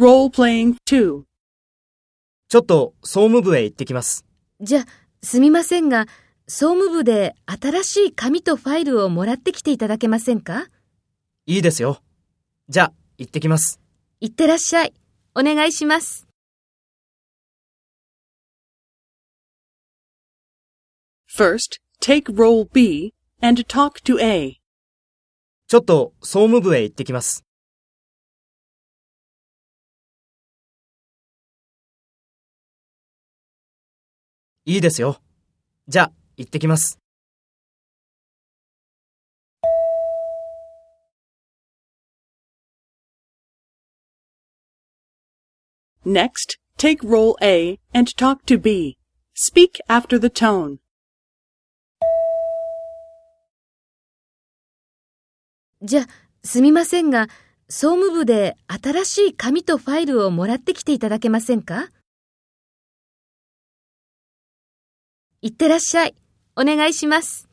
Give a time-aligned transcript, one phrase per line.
[0.00, 1.24] Role-playing 2.
[2.48, 4.24] ちょっと総務部へ行ってきます。
[4.58, 4.86] じゃ、
[5.22, 6.06] すみませんが、
[6.48, 10.68] 総務部で新しい紙とファイルをもらってきていただけませんか？
[11.44, 12.00] いいですよ。
[12.70, 13.78] じゃあ、行ってきます。
[14.20, 14.94] いってらっしゃい。
[15.34, 16.26] お願いします。
[21.30, 23.12] First, take role B
[23.42, 24.60] and talk to A.
[25.68, 27.44] ちょっと総務部へ行ってきます。
[34.66, 35.20] いいですよ。
[35.88, 36.98] じゃあ、行ってきます。
[46.04, 48.96] Next, take role A and talk to B.
[49.34, 50.78] Speak after the tone.
[55.82, 56.06] じゃ、
[56.42, 57.28] すみませんが、
[57.68, 61.88] 総務部で新しい紙とファイルをもらってきていただけませんか？
[65.42, 66.14] いってらっしゃい。
[66.54, 67.49] お願いします。